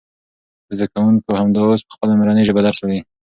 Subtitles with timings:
[0.75, 2.99] زده کوونکي همدا اوس په خپله مورنۍ ژبه درس لولي.